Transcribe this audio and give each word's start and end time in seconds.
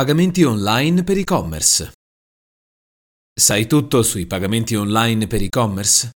Pagamenti 0.00 0.42
online 0.44 1.04
per 1.04 1.18
e-commerce. 1.18 1.92
Sai 3.38 3.66
tutto 3.66 4.02
sui 4.02 4.24
pagamenti 4.24 4.74
online 4.74 5.26
per 5.26 5.42
e-commerce? 5.42 6.12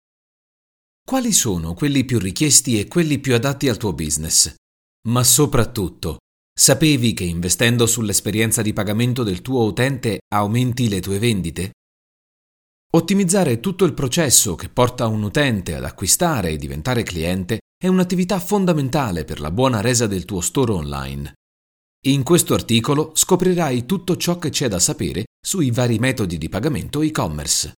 Quali 1.06 1.34
sono 1.34 1.74
quelli 1.74 2.06
più 2.06 2.18
richiesti 2.18 2.80
e 2.80 2.88
quelli 2.88 3.20
più 3.20 3.36
adatti 3.36 3.68
al 3.68 3.76
tuo 3.76 3.92
business? 3.92 4.56
Ma 5.10 5.22
soprattutto, 5.26 6.20
sapevi 6.58 7.12
che 7.12 7.26
investendo 7.26 7.86
sull'esperienza 7.86 8.62
di 8.62 8.72
pagamento 8.72 9.22
del 9.22 9.42
tuo 9.42 9.66
utente 9.66 10.20
aumenti 10.34 10.88
le 10.88 11.02
tue 11.02 11.20
vendite? 11.20 11.72
Ottimizzare 12.96 13.60
tutto 13.60 13.84
il 13.84 13.94
processo 13.94 14.56
che 14.56 14.70
porta 14.70 15.08
un 15.08 15.24
utente 15.24 15.76
ad 15.76 15.84
acquistare 15.84 16.52
e 16.52 16.56
diventare 16.56 17.04
cliente 17.04 17.60
è 17.78 17.88
un'attività 17.88 18.40
fondamentale 18.40 19.26
per 19.26 19.42
la 19.42 19.52
buona 19.52 19.82
resa 19.82 20.08
del 20.08 20.24
tuo 20.24 20.40
store 20.40 20.72
online. 20.72 21.34
In 22.06 22.24
questo 22.24 22.54
articolo 22.54 23.12
scoprirai 23.16 23.86
tutto 23.86 24.18
ciò 24.18 24.38
che 24.38 24.50
c'è 24.50 24.68
da 24.68 24.78
sapere 24.78 25.28
sui 25.40 25.72
vari 25.72 26.00
metodi 26.00 26.38
di 26.38 26.50
pagamento 26.50 27.02
e-commerce. 27.02 27.76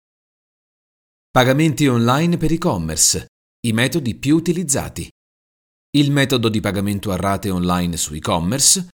Pagamenti 1.30 1.86
online 1.86 2.38
per 2.38 2.52
e-commerce. 2.52 3.28
I 3.68 3.72
metodi 3.72 4.16
più 4.16 4.36
utilizzati. 4.36 5.08
Il 5.92 6.12
metodo 6.12 6.50
di 6.50 6.60
pagamento 6.60 7.12
a 7.12 7.18
rate 7.18 7.52
online 7.52 7.98
su 7.98 8.16
e-commerce. 8.16 8.88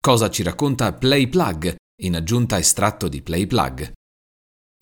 Cosa 0.00 0.30
ci 0.30 0.42
racconta 0.42 0.94
PlayPlug 0.94 1.76
in 2.00 2.16
aggiunta 2.16 2.58
estratto 2.58 3.08
di 3.08 3.20
PlayPlug. 3.20 3.92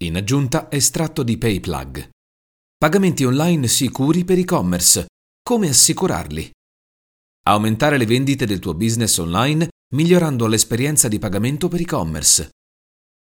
In 0.05 0.17
aggiunta 0.17 0.71
estratto 0.71 1.25
di 1.25 1.37
PayPlug. 1.37 2.11
Pagamenti 2.79 3.25
online 3.25 3.67
sicuri 3.67 4.25
per 4.25 4.39
e-commerce. 4.39 5.07
Come 5.43 5.69
assicurarli? 5.69 6.49
Aumentare 7.47 7.99
le 7.99 8.07
vendite 8.07 8.47
del 8.47 8.61
tuo 8.61 8.75
business 8.75 9.17
online 9.19 9.69
migliorando 9.93 10.47
l'esperienza 10.47 11.09
di 11.09 11.19
pagamento 11.19 11.67
per 11.67 11.81
e-commerce. 11.81 12.51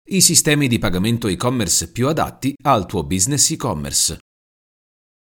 I 0.09 0.21
sistemi 0.21 0.67
di 0.67 0.79
pagamento 0.79 1.29
e-commerce 1.29 1.93
più 1.93 2.09
adatti 2.09 2.55
al 2.65 2.87
tuo 2.87 3.05
business 3.05 3.51
e-commerce. 3.51 4.19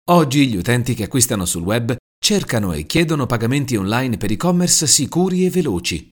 Oggi 0.09 0.47
gli 0.47 0.57
utenti 0.57 0.93
che 0.93 1.03
acquistano 1.03 1.45
sul 1.45 1.63
web 1.63 1.95
cercano 2.21 2.73
e 2.73 2.85
chiedono 2.85 3.25
pagamenti 3.25 3.77
online 3.77 4.17
per 4.17 4.31
e-commerce 4.31 4.85
sicuri 4.85 5.45
e 5.45 5.49
veloci. 5.49 6.09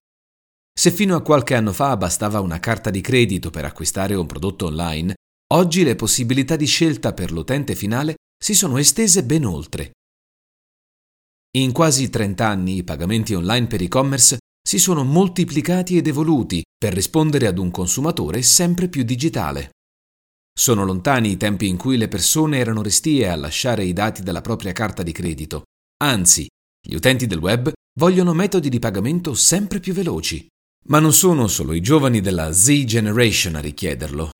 Se 0.73 0.91
fino 0.91 1.15
a 1.15 1.21
qualche 1.21 1.55
anno 1.55 1.73
fa 1.73 1.97
bastava 1.97 2.39
una 2.39 2.59
carta 2.59 2.89
di 2.89 3.01
credito 3.01 3.49
per 3.49 3.65
acquistare 3.65 4.15
un 4.15 4.27
prodotto 4.27 4.67
online, 4.67 5.15
oggi 5.53 5.83
le 5.83 5.95
possibilità 5.95 6.55
di 6.55 6.67
scelta 6.67 7.13
per 7.13 7.31
l'utente 7.31 7.75
finale 7.75 8.15
si 8.41 8.53
sono 8.53 8.77
estese 8.77 9.23
ben 9.23 9.45
oltre. 9.45 9.91
In 11.57 11.73
quasi 11.73 12.09
30 12.09 12.47
anni 12.47 12.77
i 12.77 12.83
pagamenti 12.83 13.33
online 13.33 13.67
per 13.67 13.81
e-commerce 13.81 14.37
si 14.67 14.79
sono 14.79 15.05
moltiplicati 15.05 15.95
ed 15.95 16.07
evoluti 16.07 16.61
per 16.77 16.93
rispondere 16.93 17.47
ad 17.47 17.57
un 17.57 17.71
consumatore 17.71 18.41
sempre 18.41 18.89
più 18.89 19.03
digitale. 19.03 19.69
Sono 20.53 20.83
lontani 20.83 21.31
i 21.31 21.37
tempi 21.37 21.69
in 21.69 21.77
cui 21.77 21.95
le 21.95 22.09
persone 22.09 22.57
erano 22.57 22.81
restie 22.81 23.29
a 23.29 23.37
lasciare 23.37 23.85
i 23.85 23.93
dati 23.93 24.23
della 24.23 24.41
propria 24.41 24.73
carta 24.73 25.03
di 25.03 25.13
credito. 25.13 25.63
Anzi, 26.03 26.49
gli 26.85 26.95
utenti 26.95 27.27
del 27.27 27.37
web 27.37 27.71
vogliono 27.97 28.33
metodi 28.33 28.67
di 28.67 28.79
pagamento 28.79 29.33
sempre 29.35 29.79
più 29.79 29.93
veloci. 29.93 30.45
Ma 30.87 30.99
non 30.99 31.13
sono 31.13 31.47
solo 31.47 31.71
i 31.71 31.79
giovani 31.79 32.19
della 32.19 32.51
Z 32.51 32.83
Generation 32.83 33.55
a 33.55 33.61
richiederlo. 33.61 34.31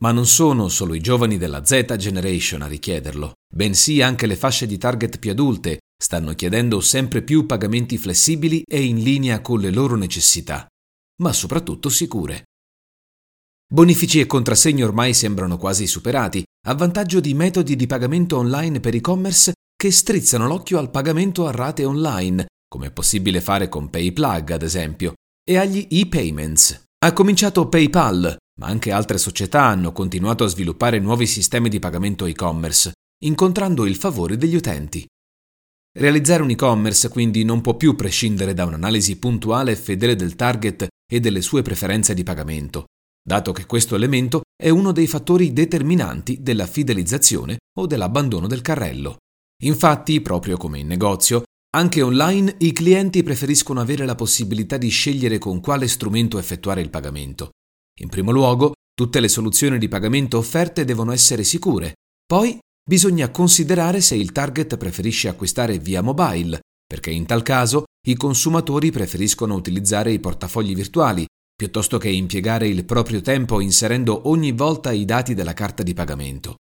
Ma 0.00 0.10
non 0.10 0.26
sono 0.26 0.66
solo 0.66 0.94
i 0.94 1.00
giovani 1.00 1.38
della 1.38 1.64
Z 1.64 1.94
Generation 1.94 2.62
a 2.62 2.66
richiederlo, 2.66 3.34
bensì 3.52 4.02
anche 4.02 4.26
le 4.26 4.36
fasce 4.36 4.66
di 4.66 4.78
target 4.78 5.18
più 5.18 5.30
adulte 5.30 5.78
stanno 6.00 6.34
chiedendo 6.34 6.80
sempre 6.80 7.22
più 7.22 7.44
pagamenti 7.44 7.98
flessibili 7.98 8.62
e 8.62 8.84
in 8.84 9.02
linea 9.02 9.40
con 9.40 9.60
le 9.60 9.70
loro 9.70 9.96
necessità, 9.96 10.66
ma 11.22 11.32
soprattutto 11.32 11.88
sicure. 11.88 12.44
Bonifici 13.70 14.20
e 14.20 14.26
contrassegni 14.26 14.82
ormai 14.82 15.12
sembrano 15.12 15.58
quasi 15.58 15.86
superati, 15.86 16.42
a 16.66 16.74
vantaggio 16.74 17.20
di 17.20 17.34
metodi 17.34 17.76
di 17.76 17.86
pagamento 17.86 18.38
online 18.38 18.80
per 18.80 18.94
e-commerce 18.94 19.52
che 19.76 19.90
strizzano 19.90 20.46
l'occhio 20.46 20.78
al 20.78 20.90
pagamento 20.90 21.46
a 21.46 21.50
rate 21.50 21.84
online, 21.84 22.46
come 22.66 22.86
è 22.86 22.90
possibile 22.90 23.40
fare 23.40 23.68
con 23.68 23.90
PayPlug, 23.90 24.50
ad 24.52 24.62
esempio, 24.62 25.14
e 25.44 25.56
agli 25.56 25.86
e-payments. 25.90 26.84
Ha 27.04 27.12
cominciato 27.12 27.68
PayPal, 27.68 28.36
ma 28.60 28.66
anche 28.66 28.90
altre 28.90 29.18
società 29.18 29.64
hanno 29.64 29.92
continuato 29.92 30.44
a 30.44 30.48
sviluppare 30.48 30.98
nuovi 30.98 31.26
sistemi 31.26 31.68
di 31.68 31.78
pagamento 31.78 32.26
e-commerce, 32.26 32.92
incontrando 33.24 33.86
il 33.86 33.96
favore 33.96 34.36
degli 34.36 34.54
utenti. 34.54 35.06
Realizzare 35.98 36.42
un 36.42 36.50
e-commerce 36.50 37.08
quindi 37.08 37.44
non 37.44 37.60
può 37.60 37.74
più 37.74 37.96
prescindere 37.96 38.54
da 38.54 38.64
un'analisi 38.64 39.18
puntuale 39.18 39.72
e 39.72 39.76
fedele 39.76 40.14
del 40.14 40.36
target 40.36 40.86
e 41.10 41.20
delle 41.20 41.40
sue 41.40 41.62
preferenze 41.62 42.14
di 42.14 42.22
pagamento, 42.22 42.86
dato 43.26 43.52
che 43.52 43.66
questo 43.66 43.96
elemento 43.96 44.42
è 44.56 44.68
uno 44.68 44.92
dei 44.92 45.06
fattori 45.06 45.52
determinanti 45.52 46.42
della 46.42 46.66
fidelizzazione 46.66 47.58
o 47.78 47.86
dell'abbandono 47.86 48.46
del 48.46 48.60
carrello. 48.60 49.16
Infatti, 49.64 50.20
proprio 50.20 50.56
come 50.56 50.78
in 50.78 50.86
negozio, 50.86 51.42
anche 51.76 52.00
online 52.02 52.54
i 52.58 52.72
clienti 52.72 53.22
preferiscono 53.22 53.80
avere 53.80 54.06
la 54.06 54.14
possibilità 54.14 54.76
di 54.76 54.88
scegliere 54.88 55.38
con 55.38 55.60
quale 55.60 55.88
strumento 55.88 56.38
effettuare 56.38 56.80
il 56.80 56.90
pagamento. 56.90 57.50
In 58.00 58.08
primo 58.08 58.30
luogo, 58.30 58.72
tutte 58.94 59.20
le 59.20 59.28
soluzioni 59.28 59.78
di 59.78 59.88
pagamento 59.88 60.38
offerte 60.38 60.84
devono 60.84 61.12
essere 61.12 61.44
sicure, 61.44 61.94
poi 62.24 62.58
bisogna 62.88 63.28
considerare 63.28 64.00
se 64.00 64.14
il 64.14 64.32
target 64.32 64.78
preferisce 64.78 65.28
acquistare 65.28 65.78
via 65.78 66.00
mobile, 66.00 66.60
perché 66.86 67.10
in 67.10 67.26
tal 67.26 67.42
caso 67.42 67.84
i 68.06 68.14
consumatori 68.14 68.90
preferiscono 68.90 69.54
utilizzare 69.54 70.10
i 70.10 70.18
portafogli 70.18 70.74
virtuali 70.74 71.26
piuttosto 71.54 71.98
che 71.98 72.08
impiegare 72.08 72.66
il 72.66 72.84
proprio 72.86 73.20
tempo 73.20 73.60
inserendo 73.60 74.28
ogni 74.28 74.52
volta 74.52 74.90
i 74.92 75.04
dati 75.04 75.34
della 75.34 75.52
carta 75.52 75.82
di 75.82 75.92
pagamento. 75.92 76.54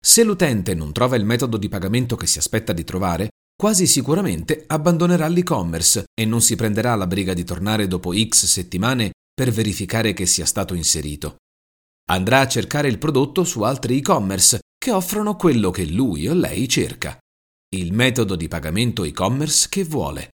Se 0.00 0.22
l'utente 0.22 0.74
non 0.74 0.92
trova 0.92 1.16
il 1.16 1.24
metodo 1.24 1.58
di 1.58 1.68
pagamento 1.68 2.16
che 2.16 2.26
si 2.26 2.38
aspetta 2.38 2.72
di 2.72 2.84
trovare, 2.84 3.28
quasi 3.54 3.86
sicuramente 3.86 4.64
abbandonerà 4.68 5.26
l'e-commerce 5.26 6.04
e 6.18 6.24
non 6.24 6.40
si 6.40 6.56
prenderà 6.56 6.94
la 6.94 7.08
briga 7.08 7.34
di 7.34 7.44
tornare 7.44 7.88
dopo 7.88 8.14
X 8.14 8.46
settimane 8.46 9.10
per 9.34 9.50
verificare 9.50 10.14
che 10.14 10.24
sia 10.24 10.46
stato 10.46 10.72
inserito. 10.72 11.36
Andrà 12.10 12.40
a 12.40 12.48
cercare 12.48 12.88
il 12.88 12.98
prodotto 12.98 13.44
su 13.44 13.62
altri 13.62 13.98
e-commerce 13.98 14.60
che 14.78 14.92
offrono 14.92 15.34
quello 15.34 15.70
che 15.70 15.84
lui 15.86 16.28
o 16.28 16.34
lei 16.34 16.68
cerca, 16.68 17.18
il 17.74 17.92
metodo 17.92 18.36
di 18.36 18.46
pagamento 18.48 19.04
e-commerce 19.04 19.66
che 19.68 19.84
vuole. 19.84 20.30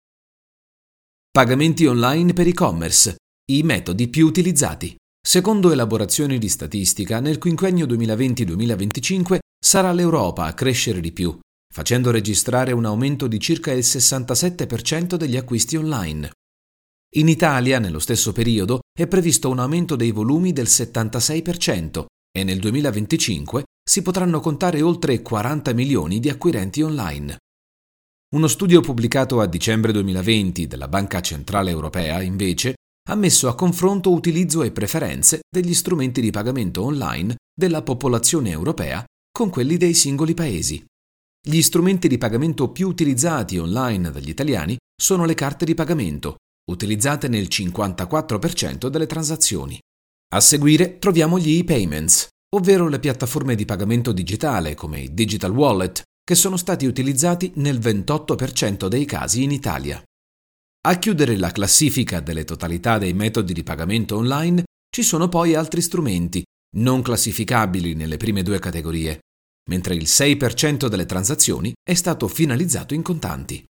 Pagamenti 1.29 1.85
online 1.85 2.33
per 2.33 2.47
e-commerce, 2.47 3.17
i 3.51 3.61
metodi 3.63 4.07
più 4.07 4.25
utilizzati. 4.25 4.95
Secondo 5.21 5.71
elaborazioni 5.71 6.39
di 6.39 6.47
statistica, 6.47 7.19
nel 7.19 7.37
quinquennio 7.37 7.85
2020-2025 7.85 9.37
sarà 9.63 9.91
l'Europa 9.91 10.45
a 10.45 10.53
crescere 10.53 11.01
di 11.01 11.11
più, 11.11 11.37
facendo 11.71 12.09
registrare 12.09 12.71
un 12.71 12.85
aumento 12.85 13.27
di 13.27 13.39
circa 13.39 13.71
il 13.71 13.83
67% 13.83 15.15
degli 15.15 15.35
acquisti 15.35 15.75
online. 15.75 16.31
In 17.15 17.27
Italia, 17.27 17.79
nello 17.79 17.99
stesso 17.99 18.31
periodo, 18.31 18.79
è 18.97 19.05
previsto 19.07 19.49
un 19.49 19.59
aumento 19.59 19.95
dei 19.95 20.11
volumi 20.11 20.53
del 20.53 20.67
76% 20.67 22.05
e 22.31 22.43
nel 22.43 22.59
2025 22.59 23.63
si 23.89 24.03
potranno 24.03 24.39
contare 24.39 24.83
oltre 24.83 25.19
40 25.23 25.73
milioni 25.73 26.19
di 26.19 26.29
acquirenti 26.29 26.83
online. 26.83 27.39
Uno 28.35 28.47
studio 28.47 28.81
pubblicato 28.81 29.41
a 29.41 29.47
dicembre 29.47 29.91
2020 29.91 30.67
della 30.67 30.87
Banca 30.87 31.21
Centrale 31.21 31.71
Europea, 31.71 32.21
invece, 32.21 32.75
ha 33.09 33.15
messo 33.15 33.47
a 33.47 33.55
confronto 33.55 34.11
utilizzo 34.11 34.61
e 34.61 34.69
preferenze 34.69 35.39
degli 35.49 35.73
strumenti 35.73 36.21
di 36.21 36.29
pagamento 36.29 36.83
online 36.83 37.37
della 37.51 37.81
popolazione 37.81 38.51
europea 38.51 39.03
con 39.31 39.49
quelli 39.49 39.75
dei 39.77 39.95
singoli 39.95 40.35
paesi. 40.35 40.85
Gli 41.41 41.61
strumenti 41.63 42.07
di 42.07 42.19
pagamento 42.19 42.69
più 42.69 42.87
utilizzati 42.87 43.57
online 43.57 44.11
dagli 44.11 44.29
italiani 44.29 44.77
sono 44.95 45.25
le 45.25 45.33
carte 45.33 45.65
di 45.65 45.73
pagamento, 45.73 46.35
utilizzate 46.69 47.27
nel 47.27 47.47
54% 47.49 48.87
delle 48.87 49.07
transazioni. 49.07 49.79
A 50.35 50.39
seguire 50.41 50.99
troviamo 50.99 51.39
gli 51.39 51.57
e-payments, 51.57 52.27
ovvero 52.55 52.87
le 52.87 52.99
piattaforme 52.99 53.55
di 53.55 53.65
pagamento 53.65 54.11
digitale 54.11 54.75
come 54.75 55.01
i 55.01 55.13
digital 55.13 55.51
wallet, 55.51 56.03
che 56.23 56.35
sono 56.35 56.57
stati 56.57 56.85
utilizzati 56.85 57.51
nel 57.55 57.79
28% 57.79 58.87
dei 58.87 59.05
casi 59.05 59.43
in 59.43 59.51
Italia. 59.51 60.01
A 60.87 60.97
chiudere 60.97 61.37
la 61.37 61.51
classifica 61.51 62.19
delle 62.19 62.45
totalità 62.45 62.97
dei 62.97 63.13
metodi 63.13 63.53
di 63.53 63.63
pagamento 63.63 64.15
online 64.15 64.63
ci 64.89 65.03
sono 65.03 65.27
poi 65.27 65.53
altri 65.53 65.81
strumenti, 65.81 66.43
non 66.77 67.01
classificabili 67.01 67.93
nelle 67.93 68.17
prime 68.17 68.43
due 68.43 68.59
categorie, 68.59 69.19
mentre 69.69 69.95
il 69.95 70.03
6% 70.03 70.87
delle 70.87 71.05
transazioni 71.05 71.73
è 71.83 71.93
stato 71.93 72.27
finalizzato 72.27 72.93
in 72.93 73.01
contanti. 73.01 73.63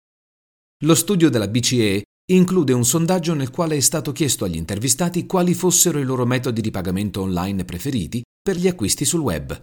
Lo 0.85 0.95
studio 0.95 1.31
della 1.31 1.49
BCE 1.49 2.03
include 2.33 2.73
un 2.73 2.85
sondaggio 2.85 3.35
nel 3.35 3.51
quale 3.51 3.77
è 3.77 3.81
stato 3.81 4.13
chiesto 4.13 4.45
agli 4.45 4.57
intervistati 4.57 5.27
quali 5.27 5.55
fossero 5.55 5.99
i 5.99 6.05
loro 6.05 6.27
metodi 6.27 6.61
di 6.61 6.71
pagamento 6.71 7.23
online 7.23 7.65
preferiti 7.65 8.23
per 8.47 8.57
gli 8.57 8.69
acquisti 8.69 9.05
sul 9.05 9.23
web. 9.23 9.61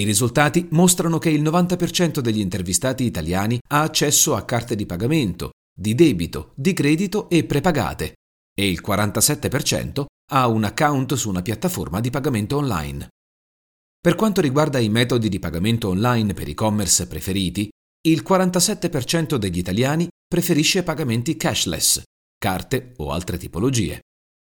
I 0.00 0.04
risultati 0.04 0.66
mostrano 0.70 1.18
che 1.18 1.28
il 1.28 1.42
90% 1.42 2.20
degli 2.20 2.40
intervistati 2.40 3.04
italiani 3.04 3.58
ha 3.68 3.82
accesso 3.82 4.34
a 4.34 4.46
carte 4.46 4.74
di 4.74 4.86
pagamento, 4.86 5.50
di 5.78 5.94
debito, 5.94 6.52
di 6.54 6.72
credito 6.72 7.28
e 7.28 7.44
prepagate, 7.44 8.14
e 8.58 8.66
il 8.66 8.80
47% 8.82 10.06
ha 10.30 10.46
un 10.46 10.64
account 10.64 11.12
su 11.12 11.28
una 11.28 11.42
piattaforma 11.42 12.00
di 12.00 12.08
pagamento 12.08 12.56
online. 12.56 13.08
Per 14.00 14.14
quanto 14.14 14.40
riguarda 14.40 14.78
i 14.78 14.88
metodi 14.88 15.28
di 15.28 15.38
pagamento 15.38 15.88
online 15.88 16.32
per 16.32 16.48
e-commerce 16.48 17.06
preferiti, 17.06 17.68
il 18.08 18.24
47% 18.26 19.36
degli 19.36 19.58
italiani 19.58 20.08
preferisce 20.26 20.82
pagamenti 20.82 21.36
cashless, 21.36 22.00
carte 22.38 22.94
o 22.96 23.10
altre 23.10 23.36
tipologie. 23.36 24.00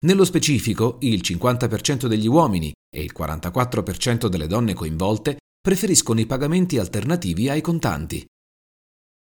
Nello 0.02 0.24
specifico, 0.24 0.96
il 1.00 1.20
50% 1.22 2.06
degli 2.06 2.26
uomini 2.26 2.72
e 2.88 3.02
il 3.02 3.12
44% 3.16 4.28
delle 4.28 4.46
donne 4.46 4.72
coinvolte 4.72 5.36
preferiscono 5.60 6.20
i 6.20 6.26
pagamenti 6.26 6.78
alternativi 6.78 7.50
ai 7.50 7.60
contanti. 7.60 8.24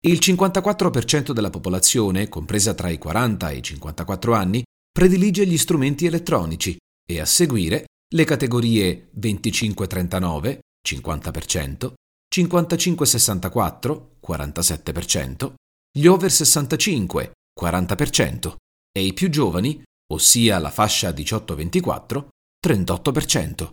Il 0.06 0.18
54% 0.20 1.32
della 1.32 1.52
popolazione, 1.52 2.28
compresa 2.28 2.74
tra 2.74 2.90
i 2.90 2.98
40 2.98 3.50
e 3.52 3.58
i 3.58 3.62
54 3.62 4.34
anni, 4.34 4.64
predilige 4.92 5.46
gli 5.46 5.58
strumenti 5.58 6.08
elettronici 6.08 6.76
e 7.08 7.20
a 7.20 7.26
seguire 7.26 7.86
le 8.14 8.24
categorie 8.26 9.12
25-39, 9.20 10.58
50%, 10.86 11.94
55-64, 12.34 14.06
47%, 14.26 15.54
gli 15.96 16.08
over 16.08 16.32
65, 16.32 17.32
40% 17.60 18.56
e 18.92 19.06
i 19.06 19.14
più 19.14 19.30
giovani, 19.30 19.82
ossia 20.14 20.60
la 20.60 20.70
fascia 20.70 21.10
18-24, 21.10 22.28
38%. 22.66 23.70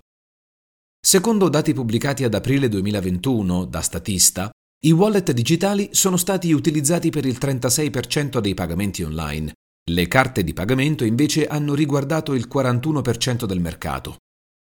Secondo 1.02 1.48
dati 1.48 1.72
pubblicati 1.72 2.24
ad 2.24 2.34
aprile 2.34 2.68
2021 2.68 3.64
da 3.64 3.80
Statista, 3.80 4.50
i 4.82 4.92
wallet 4.92 5.32
digitali 5.32 5.90
sono 5.92 6.16
stati 6.16 6.52
utilizzati 6.52 7.10
per 7.10 7.24
il 7.26 7.38
36% 7.40 8.38
dei 8.38 8.54
pagamenti 8.54 9.02
online. 9.02 9.52
Le 9.90 10.08
carte 10.08 10.44
di 10.44 10.52
pagamento 10.52 11.04
invece 11.04 11.46
hanno 11.46 11.74
riguardato 11.74 12.34
il 12.34 12.48
41% 12.52 13.44
del 13.44 13.60
mercato. 13.60 14.16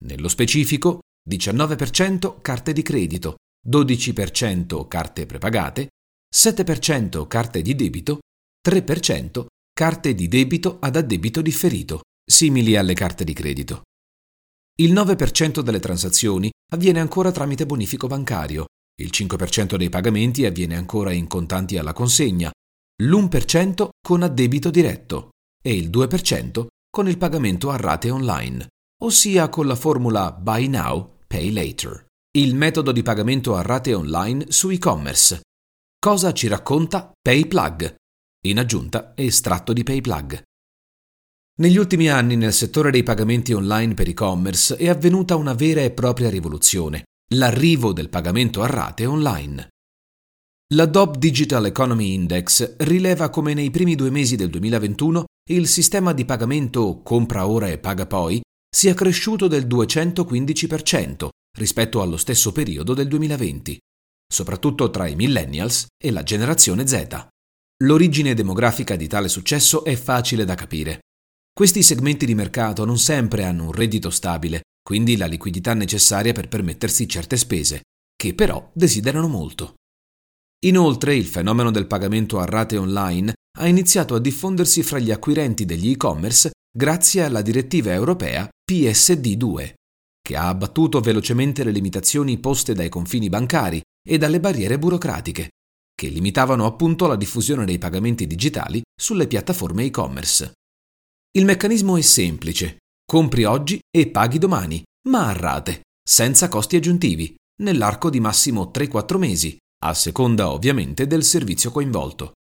Nello 0.06 0.27
specifico, 0.27 1.00
19% 1.30 2.42
carte 2.42 2.74
di 2.74 2.81
credito, 2.81 3.36
12% 3.68 4.88
carte 4.88 5.25
prepagate, 5.25 5.89
7% 6.33 7.27
carte 7.27 7.62
di 7.62 7.75
debito, 7.75 8.19
3% 8.68 9.45
carte 9.80 10.14
di 10.14 10.28
debito 10.28 10.78
ad 10.81 10.98
addebito 10.98 11.42
differito, 11.42 12.02
simili 12.30 12.76
alle 12.76 12.94
carte 12.94 13.24
di 13.24 13.31
credito. 13.31 13.84
Il 14.81 14.92
9% 14.92 15.62
delle 15.62 15.80
transazioni 15.80 16.52
avviene 16.74 17.00
ancora 17.00 17.31
tramite 17.31 17.66
bonifico 17.66 18.06
bancario, 18.06 18.66
il 19.00 19.10
5% 19.10 19.78
dei 19.78 19.88
pagamenti 19.88 20.46
avviene 20.46 20.76
ancora 20.76 21.14
in 21.14 21.28
contanti 21.28 21.78
alla 21.78 21.94
consegna, 21.94 22.52
l'1% 23.04 23.88
con 24.06 24.22
addebito 24.22 24.70
diretto 24.70 25.30
e 25.64 25.74
il 25.74 25.90
2% 25.90 26.66
con 26.90 27.08
il 27.08 27.18
pagamento 27.18 27.70
a 27.70 27.78
rate 27.78 28.10
online, 28.10 28.68
ossia 29.04 29.48
con 29.48 29.66
la 29.66 29.76
formula 29.76 30.34
Buy 30.34 30.68
Now, 30.68 31.20
Pay 31.26 31.54
Later. 31.54 32.06
Il 32.38 32.54
metodo 32.54 32.92
di 32.92 33.02
pagamento 33.02 33.56
a 33.56 33.62
rate 33.62 33.94
online 33.94 34.48
su 34.50 34.72
e-commerce. 34.72 35.40
Cosa 35.98 36.34
ci 36.34 36.50
racconta 36.50 37.14
PayPlug? 37.22 37.99
In 38.48 38.58
aggiunta, 38.58 39.12
estratto 39.16 39.74
di 39.74 39.84
PayPlug. 39.84 40.42
Negli 41.60 41.76
ultimi 41.76 42.08
anni 42.08 42.38
nel 42.38 42.54
settore 42.54 42.90
dei 42.90 43.04
pagamenti 43.04 43.52
online 43.52 43.94
per 43.96 44.08
e-commerce 44.08 44.78
è 44.78 44.88
avvenuta 44.88 45.36
una 45.36 45.54
vera 45.54 45.82
e 45.82 45.92
propria 45.92 46.30
rivoluzione 46.30 47.04
l'arrivo 47.34 47.92
del 47.92 48.08
pagamento 48.08 48.62
a 48.62 48.68
rate 48.68 49.06
online. 49.06 49.68
La 50.74 50.86
Dob 50.86 51.18
Digital 51.18 51.66
Economy 51.66 52.14
Index 52.14 52.78
rileva 52.78 53.30
come 53.30 53.54
nei 53.54 53.72
primi 53.72 53.96
due 53.96 54.10
mesi 54.10 54.38
del 54.38 54.50
2021 54.50 55.26
il 55.50 55.68
sistema 55.68 56.14
di 56.14 56.24
pagamento 56.24 57.02
compra 57.04 57.46
ora 57.46 57.68
e 57.68 57.78
paga 57.78 58.06
poi 58.06 58.42
sia 58.74 58.94
cresciuto 58.94 59.48
del 59.48 59.68
215% 59.68 61.28
rispetto 61.58 62.02
allo 62.02 62.18
stesso 62.18 62.54
periodo 62.54 62.94
del 62.94 63.10
2020, 63.10 63.78
soprattutto 64.32 64.90
tra 64.90 65.08
i 65.08 65.16
millennials 65.16 65.88
e 66.02 66.12
la 66.12 66.24
generazione 66.24 66.88
Z. 66.88 67.28
L'origine 67.84 68.34
demografica 68.34 68.96
di 68.96 69.08
tale 69.08 69.30
successo 69.30 69.84
è 69.84 69.96
facile 69.96 70.46
da 70.46 70.56
capire. 70.56 71.00
Questi 71.54 71.81
segmenti 71.81 72.26
di 72.26 72.36
mercato 72.36 72.86
non 72.86 72.98
sempre 72.98 73.44
hanno 73.44 73.66
un 73.66 73.72
reddito 73.72 74.10
stabile 74.10 74.62
quindi 74.90 75.18
la 75.18 75.28
liquidità 75.28 75.76
necessaria 75.76 76.34
per 76.34 76.48
permettersi 76.48 77.08
certe 77.08 77.38
spese, 77.38 77.81
che 78.16 78.34
però 78.34 78.72
desiderano 78.74 79.28
molto. 79.28 79.76
Inoltre 80.66 81.16
il 81.16 81.28
fenomeno 81.28 81.70
del 81.70 81.86
pagamento 81.86 82.40
a 82.40 82.46
rate 82.46 82.76
online 82.76 83.34
ha 83.60 83.68
iniziato 83.68 84.16
a 84.16 84.20
diffondersi 84.20 84.81
fra 84.81 84.98
gli 84.98 85.12
acquirenti 85.12 85.64
degli 85.66 85.92
e-commerce 85.92 86.54
grazie 86.76 87.22
alla 87.22 87.44
direttiva 87.44 87.94
europea 87.94 88.50
PSD2, 88.68 89.74
che 90.20 90.36
ha 90.36 90.48
abbattuto 90.48 91.02
velocemente 91.02 91.64
le 91.64 91.72
limitazioni 91.72 92.40
poste 92.40 92.74
dai 92.74 92.90
confini 92.90 93.30
bancari 93.30 93.80
e 94.04 94.18
dalle 94.18 94.40
barriere 94.40 94.80
burocratiche, 94.80 95.50
che 96.00 96.07
limitavano 96.07 96.66
appunto 96.66 97.07
la 97.07 97.18
diffusione 97.18 97.66
dei 97.66 97.78
pagamenti 97.78 98.25
digitali 98.25 98.81
sulle 98.98 99.28
piattaforme 99.28 99.84
e-commerce. 99.84 100.54
Il 101.36 101.44
meccanismo 101.44 101.98
è 101.98 102.01
semplice 102.01 102.78
Compri 103.04 103.44
oggi 103.44 103.80
e 103.90 104.07
paghi 104.07 104.38
domani, 104.38 104.81
ma 105.10 105.28
a 105.28 105.34
rate, 105.34 105.81
senza 106.01 106.48
costi 106.48 106.78
aggiuntivi, 106.78 107.36
nell'arco 107.63 108.10
di 108.10 108.22
massimo 108.22 108.72
3-4 108.74 109.18
mesi, 109.18 109.57
a 109.84 109.94
seconda 109.94 110.51
ovviamente 110.51 111.06
del 111.06 111.25
servizio 111.25 111.69
coinvolto. 111.69 112.31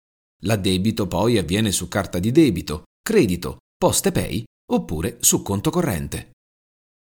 L'addebito 0.42 1.08
poi 1.08 1.36
avviene 1.36 1.72
su 1.72 1.88
carta 1.88 2.20
di 2.20 2.30
debito, 2.30 2.84
credito, 3.02 3.56
poste 3.76 4.12
pay 4.12 4.44
oppure 4.70 5.16
su 5.20 5.42
conto 5.42 5.70
corrente. 5.70 6.30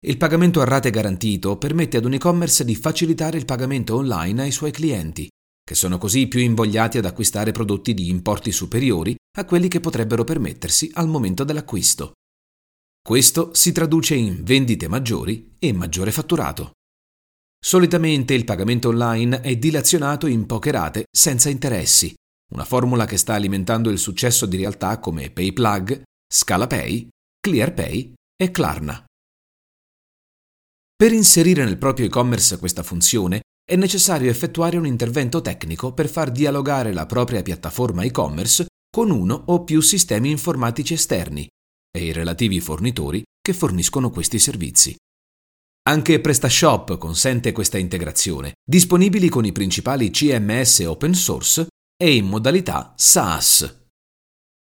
Il 0.07 0.19
pagamento 0.19 0.61
a 0.61 0.65
rate 0.65 0.91
garantito 0.91 1.57
permette 1.57 1.97
ad 1.97 2.05
un 2.05 2.13
e-commerce 2.13 2.65
di 2.65 2.77
facilitare 2.77 3.39
il 3.39 3.45
pagamento 3.45 3.97
online 3.97 4.43
ai 4.43 4.53
suoi 4.53 4.71
clienti, 4.71 5.27
che 5.65 5.75
sono 5.75 5.97
così 5.97 6.29
più 6.29 6.41
invogliati 6.41 6.99
ad 6.99 7.07
acquistare 7.07 7.51
prodotti 7.51 7.95
di 7.95 8.11
importi 8.11 8.53
superiori 8.53 9.17
a 9.39 9.45
quelli 9.47 9.69
che 9.69 9.81
potrebbero 9.81 10.23
permettersi 10.23 10.91
al 10.95 11.09
momento 11.09 11.43
dell'acquisto. 11.43 12.13
Questo 13.03 13.55
si 13.55 13.73
traduce 13.73 14.15
in 14.15 14.45
vendite 14.45 14.89
maggiori 14.89 15.57
e 15.59 15.73
maggiore 15.73 16.13
fatturato. 16.13 16.73
Solitamente 17.59 18.35
il 18.35 18.45
pagamento 18.45 18.89
online 18.89 19.41
è 19.41 19.57
dilazionato 19.57 20.27
in 20.27 20.45
poche 20.45 20.71
rate 20.71 21.07
senza 21.11 21.49
interessi, 21.49 22.15
una 22.53 22.65
formula 22.65 23.07
che 23.07 23.17
sta 23.17 23.33
alimentando 23.33 23.89
il 23.89 23.99
successo 23.99 24.45
di 24.45 24.59
realtà 24.59 24.99
come 24.99 25.31
PayPlug, 25.31 26.03
ScalaPay, 26.31 27.09
ClearPay 27.41 28.13
e 28.37 28.51
Klarna. 28.51 29.03
Per 30.97 31.13
inserire 31.13 31.65
nel 31.65 31.79
proprio 31.79 32.07
e-commerce 32.07 32.59
questa 32.59 32.83
funzione 32.83 33.43
è 33.65 33.77
necessario 33.77 34.31
effettuare 34.31 34.77
un 34.77 34.87
intervento 34.87 35.41
tecnico 35.41 35.93
per 35.93 36.09
far 36.09 36.31
dialogare 36.31 36.93
la 36.93 37.07
propria 37.07 37.43
piattaforma 37.43 38.03
e-commerce 38.03 38.67
con 38.95 39.11
uno 39.11 39.43
o 39.47 39.65
più 39.65 39.81
sistemi 39.81 40.31
informatici 40.31 40.93
esterni, 40.93 41.49
e 41.91 42.05
i 42.05 42.13
relativi 42.13 42.61
fornitori 42.61 43.23
che 43.41 43.53
forniscono 43.53 44.11
questi 44.11 44.39
servizi. 44.39 44.95
Anche 45.87 46.21
PrestaShop 46.21 46.97
consente 46.97 47.53
questa 47.53 47.79
integrazione, 47.79 48.55
disponibili 48.65 49.29
con 49.29 49.45
i 49.45 49.53
principali 49.53 50.11
CMS 50.11 50.81
open 50.81 51.15
source 51.15 51.67
e 51.97 52.15
in 52.15 52.27
modalità 52.27 52.95
SaaS 52.97 53.83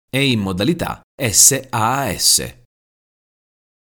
e 0.09 0.29
in 0.29 0.39
modalità 0.39 1.01
SaaS. 1.15 2.62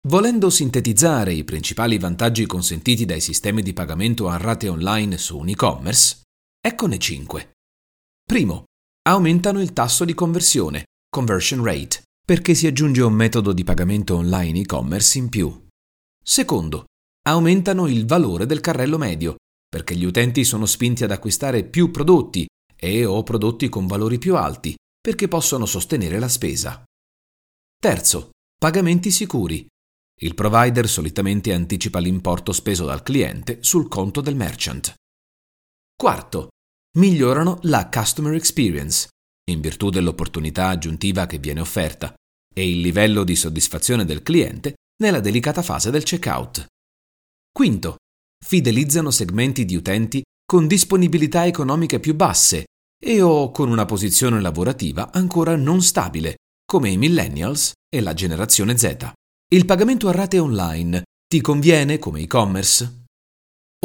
Volendo 0.07 0.49
sintetizzare 0.49 1.33
i 1.33 1.45
principali 1.45 1.99
vantaggi 1.99 2.47
consentiti 2.47 3.05
dai 3.05 3.21
sistemi 3.21 3.63
di 3.63 3.73
pagamento 3.73 4.29
a 4.29 4.37
rate 4.37 4.69
online 4.69 5.19
su 5.19 5.39
un 5.39 5.49
e-commerce, 5.49 6.23
eccone 6.61 6.99
5. 6.99 7.51
Primo, 8.25 8.65
aumentano 9.09 9.61
il 9.61 9.73
tasso 9.73 10.05
di 10.05 10.15
conversione, 10.15 10.85
conversion 11.09 11.65
rate 11.65 12.03
perché 12.29 12.55
si 12.55 12.67
aggiunge 12.67 13.01
un 13.01 13.15
metodo 13.15 13.55
di 13.55 13.65
pagamento 13.65 14.17
online 14.17 14.61
e-commerce 14.61 15.17
in 15.17 15.31
più. 15.31 15.67
Secondo, 16.23 16.85
aumentano 17.27 17.87
il 17.87 18.05
valore 18.05 18.45
del 18.45 18.61
carrello 18.61 18.99
medio, 18.99 19.37
perché 19.67 19.97
gli 19.97 20.05
utenti 20.05 20.45
sono 20.45 20.67
spinti 20.67 21.05
ad 21.05 21.11
acquistare 21.11 21.65
più 21.65 21.91
prodotti 21.91 22.47
e 22.77 23.07
o 23.07 23.23
prodotti 23.23 23.71
con 23.71 23.87
valori 23.87 24.19
più 24.19 24.37
alti, 24.37 24.77
perché 25.01 25.27
possono 25.27 25.65
sostenere 25.65 26.19
la 26.19 26.29
spesa. 26.29 26.85
Terzo, 27.81 28.29
pagamenti 28.59 29.11
sicuri. 29.11 29.67
Il 30.21 30.35
provider 30.35 30.89
solitamente 30.89 31.53
anticipa 31.53 32.01
l'importo 32.01 32.53
speso 32.53 32.85
dal 32.85 33.03
cliente 33.03 33.59
sul 33.61 33.87
conto 33.87 34.21
del 34.21 34.35
merchant. 34.35 34.95
Quarto, 35.97 36.49
migliorano 36.99 37.59
la 37.63 37.89
customer 37.89 38.35
experience, 38.35 39.09
in 39.51 39.61
virtù 39.61 39.91
dell'opportunità 39.91 40.69
aggiuntiva 40.69 41.27
che 41.27 41.39
viene 41.39 41.61
offerta, 41.61 42.13
e 42.53 42.69
il 42.69 42.81
livello 42.81 43.23
di 43.23 43.37
soddisfazione 43.37 44.05
del 44.05 44.23
cliente 44.23 44.75
nella 45.03 45.21
delicata 45.21 45.63
fase 45.63 45.91
del 45.91 46.03
checkout. 46.03 46.67
Quinto, 47.53 47.97
fidelizzano 48.45 49.11
segmenti 49.11 49.65
di 49.65 49.77
utenti 49.77 50.23
con 50.45 50.67
disponibilità 50.67 51.47
economiche 51.47 52.01
più 52.01 52.15
basse 52.15 52.65
e 53.01 53.21
o 53.23 53.53
con 53.53 53.69
una 53.69 53.85
posizione 53.85 54.41
lavorativa 54.41 55.13
ancora 55.13 55.55
non 55.55 55.81
stabile, 55.83 56.37
come 56.65 56.91
i 56.91 56.97
millennials 56.97 57.73
e 57.89 58.01
la 58.01 58.15
generazione 58.15 58.77
Z. 58.77 59.13
Il 59.51 59.65
pagamento 59.65 60.09
a 60.09 60.13
rate 60.13 60.39
online 60.39 61.05
ti 61.27 61.41
conviene 61.41 61.99
come 61.99 62.21
e-commerce? 62.21 63.05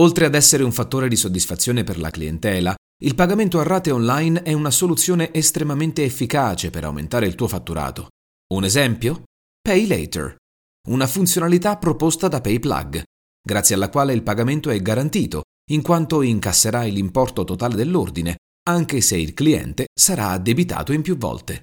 Oltre 0.01 0.25
ad 0.25 0.35
essere 0.35 0.61
un 0.61 0.73
fattore 0.73 1.07
di 1.07 1.15
soddisfazione 1.15 1.85
per 1.85 1.97
la 1.99 2.09
clientela, 2.09 2.75
il 3.01 3.15
pagamento 3.15 3.61
a 3.61 3.63
rate 3.63 3.89
online 3.89 4.43
è 4.43 4.51
una 4.51 4.71
soluzione 4.71 5.33
estremamente 5.33 6.03
efficace 6.03 6.69
per 6.69 6.83
aumentare 6.83 7.27
il 7.27 7.35
tuo 7.35 7.47
fatturato. 7.47 8.09
Un 8.53 8.65
esempio? 8.65 9.23
Pay 9.61 9.87
Later, 9.87 10.35
una 10.89 11.07
funzionalità 11.07 11.77
proposta 11.77 12.27
da 12.27 12.41
PayPlug, 12.41 13.01
grazie 13.41 13.75
alla 13.75 13.89
quale 13.89 14.11
il 14.11 14.21
pagamento 14.21 14.69
è 14.69 14.81
garantito, 14.81 15.43
in 15.71 15.81
quanto 15.81 16.23
incasserai 16.23 16.91
l'importo 16.91 17.45
totale 17.45 17.75
dell'ordine, 17.75 18.35
anche 18.67 18.99
se 18.99 19.15
il 19.15 19.33
cliente 19.33 19.85
sarà 19.97 20.31
addebitato 20.31 20.91
in 20.91 21.01
più 21.01 21.15
volte. 21.15 21.61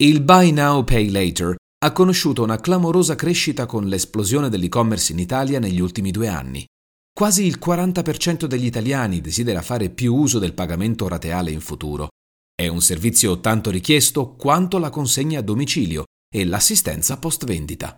Il 0.00 0.22
Buy 0.22 0.52
Now 0.52 0.84
Pay 0.84 1.10
Later 1.10 1.56
ha 1.80 1.92
conosciuto 1.92 2.42
una 2.42 2.58
clamorosa 2.58 3.14
crescita 3.14 3.66
con 3.66 3.86
l'esplosione 3.86 4.48
dell'e-commerce 4.48 5.12
in 5.12 5.20
Italia 5.20 5.60
negli 5.60 5.80
ultimi 5.80 6.10
due 6.10 6.26
anni. 6.26 6.66
Quasi 7.12 7.44
il 7.44 7.58
40% 7.64 8.46
degli 8.46 8.66
italiani 8.66 9.20
desidera 9.20 9.62
fare 9.62 9.88
più 9.88 10.14
uso 10.14 10.40
del 10.40 10.54
pagamento 10.54 11.06
rateale 11.06 11.52
in 11.52 11.60
futuro. 11.60 12.08
È 12.52 12.66
un 12.66 12.80
servizio 12.80 13.38
tanto 13.40 13.70
richiesto 13.70 14.34
quanto 14.34 14.78
la 14.78 14.90
consegna 14.90 15.38
a 15.38 15.42
domicilio 15.42 16.04
e 16.32 16.44
l'assistenza 16.44 17.16
post 17.18 17.44
vendita. 17.44 17.96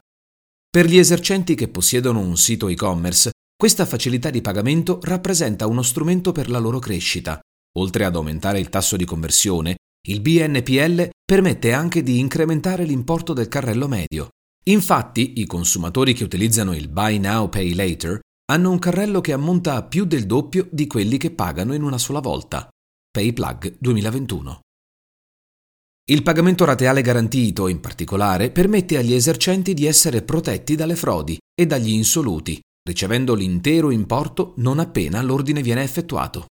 Per 0.68 0.86
gli 0.86 0.98
esercenti 0.98 1.54
che 1.54 1.68
possiedono 1.68 2.20
un 2.20 2.36
sito 2.36 2.68
e-commerce, 2.68 3.30
questa 3.56 3.86
facilità 3.86 4.28
di 4.28 4.42
pagamento 4.42 5.00
rappresenta 5.02 5.66
uno 5.66 5.82
strumento 5.82 6.32
per 6.32 6.50
la 6.50 6.58
loro 6.58 6.78
crescita. 6.78 7.40
Oltre 7.78 8.04
ad 8.04 8.14
aumentare 8.14 8.60
il 8.60 8.68
tasso 8.68 8.96
di 8.96 9.04
conversione, 9.04 9.76
il 10.08 10.20
BNPL 10.20 11.08
permette 11.30 11.72
anche 11.72 12.02
di 12.02 12.18
incrementare 12.18 12.82
l'importo 12.82 13.32
del 13.32 13.46
carrello 13.46 13.86
medio. 13.86 14.30
Infatti, 14.64 15.34
i 15.36 15.46
consumatori 15.46 16.12
che 16.12 16.24
utilizzano 16.24 16.74
il 16.74 16.88
Buy 16.88 17.18
Now 17.18 17.48
Pay 17.48 17.72
Later 17.74 18.18
hanno 18.50 18.72
un 18.72 18.80
carrello 18.80 19.20
che 19.20 19.32
ammonta 19.32 19.76
a 19.76 19.84
più 19.84 20.06
del 20.06 20.26
doppio 20.26 20.66
di 20.72 20.88
quelli 20.88 21.18
che 21.18 21.30
pagano 21.30 21.72
in 21.72 21.84
una 21.84 21.98
sola 21.98 22.18
volta. 22.18 22.68
PayPlug 23.12 23.76
2021. 23.78 24.60
Il 26.10 26.24
pagamento 26.24 26.64
rateale 26.64 27.00
garantito, 27.00 27.68
in 27.68 27.78
particolare, 27.78 28.50
permette 28.50 28.96
agli 28.96 29.14
esercenti 29.14 29.72
di 29.72 29.86
essere 29.86 30.22
protetti 30.22 30.74
dalle 30.74 30.96
frodi 30.96 31.38
e 31.54 31.64
dagli 31.64 31.90
insoluti, 31.90 32.60
ricevendo 32.82 33.36
l'intero 33.36 33.92
importo 33.92 34.54
non 34.56 34.80
appena 34.80 35.22
l'ordine 35.22 35.62
viene 35.62 35.84
effettuato. 35.84 36.46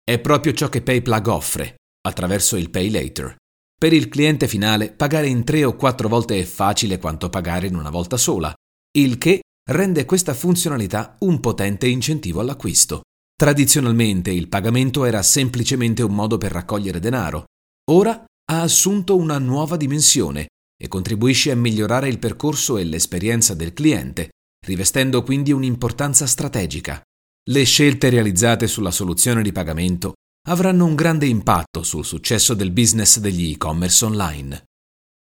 È 0.00 0.16
proprio 0.20 0.52
ciò 0.52 0.68
che 0.68 0.82
PayPlug 0.82 1.26
offre, 1.26 1.74
attraverso 2.06 2.54
il 2.54 2.70
Pay 2.70 2.90
Later. 2.90 3.36
Per 3.78 3.92
il 3.92 4.08
cliente 4.08 4.48
finale 4.48 4.90
pagare 4.90 5.28
in 5.28 5.44
tre 5.44 5.62
o 5.62 5.76
quattro 5.76 6.08
volte 6.08 6.38
è 6.40 6.44
facile 6.44 6.98
quanto 6.98 7.28
pagare 7.28 7.66
in 7.66 7.76
una 7.76 7.90
volta 7.90 8.16
sola, 8.16 8.54
il 8.96 9.18
che 9.18 9.42
rende 9.68 10.06
questa 10.06 10.32
funzionalità 10.32 11.16
un 11.20 11.40
potente 11.40 11.86
incentivo 11.86 12.40
all'acquisto. 12.40 13.02
Tradizionalmente 13.36 14.30
il 14.30 14.48
pagamento 14.48 15.04
era 15.04 15.22
semplicemente 15.22 16.02
un 16.02 16.14
modo 16.14 16.38
per 16.38 16.52
raccogliere 16.52 17.00
denaro. 17.00 17.44
Ora 17.90 18.24
ha 18.50 18.62
assunto 18.62 19.14
una 19.14 19.38
nuova 19.38 19.76
dimensione 19.76 20.46
e 20.74 20.88
contribuisce 20.88 21.50
a 21.50 21.56
migliorare 21.56 22.08
il 22.08 22.18
percorso 22.18 22.78
e 22.78 22.84
l'esperienza 22.84 23.52
del 23.52 23.74
cliente, 23.74 24.30
rivestendo 24.66 25.22
quindi 25.22 25.52
un'importanza 25.52 26.26
strategica. 26.26 27.02
Le 27.50 27.64
scelte 27.64 28.08
realizzate 28.08 28.66
sulla 28.66 28.90
soluzione 28.90 29.42
di 29.42 29.52
pagamento 29.52 30.14
avranno 30.46 30.84
un 30.84 30.94
grande 30.94 31.26
impatto 31.26 31.82
sul 31.82 32.04
successo 32.04 32.54
del 32.54 32.70
business 32.70 33.18
degli 33.18 33.52
e-commerce 33.52 34.04
online. 34.04 34.64